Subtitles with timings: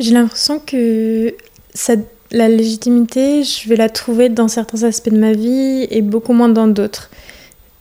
[0.00, 1.34] J'ai l'impression que
[1.74, 1.94] ça,
[2.30, 6.48] la légitimité, je vais la trouver dans certains aspects de ma vie et beaucoup moins
[6.48, 7.10] dans d'autres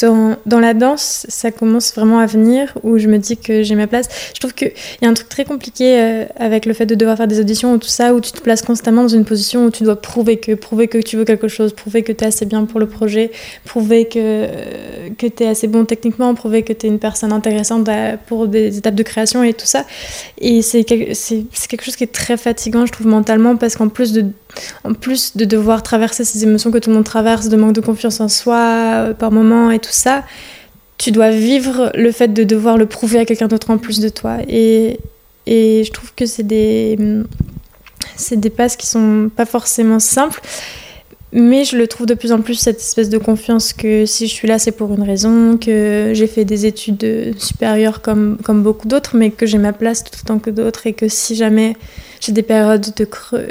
[0.00, 3.86] dans, la danse, ça commence vraiment à venir où je me dis que j'ai ma
[3.86, 4.08] place.
[4.34, 4.72] Je trouve qu'il
[5.02, 7.72] y a un truc très compliqué euh, avec le fait de devoir faire des auditions
[7.72, 10.38] ou tout ça, où tu te places constamment dans une position où tu dois prouver
[10.38, 12.86] que, prouver que tu veux quelque chose, prouver que tu es assez bien pour le
[12.86, 13.30] projet,
[13.64, 17.32] prouver que, euh, que tu es assez bon techniquement, prouver que tu es une personne
[17.32, 17.88] intéressante
[18.26, 19.84] pour des étapes de création et tout ça.
[20.40, 24.26] Et c'est quelque chose qui est très fatigant, je trouve, mentalement, parce qu'en plus de,
[24.84, 27.80] en plus de devoir traverser ces émotions que tout le monde traverse, de manque de
[27.80, 30.24] confiance en soi euh, par moment et tout ça,
[30.98, 34.08] tu dois vivre le fait de devoir le prouver à quelqu'un d'autre en plus de
[34.08, 34.38] toi.
[34.48, 34.98] Et,
[35.46, 36.98] et je trouve que c'est des,
[38.16, 40.40] c'est des passes qui sont pas forcément simples.
[41.32, 44.32] Mais je le trouve de plus en plus cette espèce de confiance que si je
[44.32, 48.88] suis là, c'est pour une raison, que j'ai fait des études supérieures comme, comme beaucoup
[48.88, 51.76] d'autres, mais que j'ai ma place tout autant que d'autres et que si jamais
[52.20, 53.46] j'ai des périodes de, creux,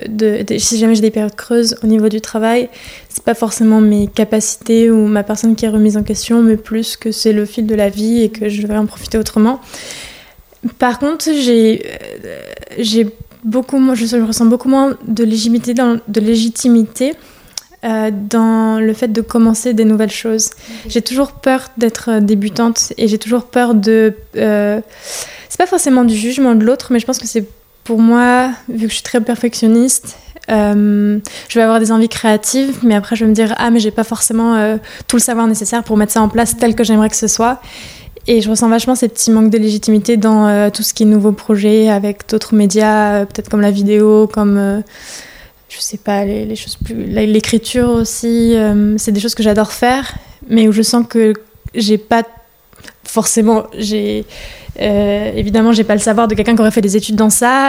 [0.57, 2.67] si jamais j'ai des périodes creuses au niveau du travail,
[3.09, 6.97] c'est pas forcément mes capacités ou ma personne qui est remise en question, mais plus
[6.97, 9.61] que c'est le fil de la vie et que je vais en profiter autrement.
[10.79, 11.85] Par contre, j'ai
[12.25, 12.39] euh,
[12.79, 13.07] j'ai
[13.43, 17.13] beaucoup je, je ressens beaucoup moins de légitimité
[17.83, 20.49] euh, dans le fait de commencer des nouvelles choses.
[20.87, 24.15] J'ai toujours peur d'être euh, débutante et j'ai toujours peur de.
[24.35, 24.81] Euh,
[25.47, 27.45] c'est pas forcément du jugement de l'autre, mais je pense que c'est
[27.83, 30.17] pour moi, vu que je suis très perfectionniste,
[30.49, 31.19] je
[31.53, 34.03] vais avoir des envies créatives, mais après je vais me dire ah mais j'ai pas
[34.03, 37.27] forcément tout le savoir nécessaire pour mettre ça en place tel que j'aimerais que ce
[37.27, 37.61] soit.
[38.27, 41.31] Et je ressens vachement ces petits manques de légitimité dans tout ce qui est nouveaux
[41.31, 44.83] projets avec d'autres médias, peut-être comme la vidéo, comme
[45.69, 46.95] je sais pas, les, choses plus.
[47.05, 50.15] L'écriture aussi, euh, c'est des choses que j'adore faire,
[50.47, 51.33] mais où je sens que
[51.75, 52.23] j'ai pas
[53.03, 53.65] forcément.
[53.77, 54.25] j'ai
[54.79, 57.65] euh, Évidemment, j'ai pas le savoir de quelqu'un qui aurait fait des études dans ça,